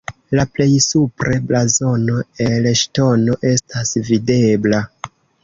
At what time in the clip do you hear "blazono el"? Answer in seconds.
1.51-2.71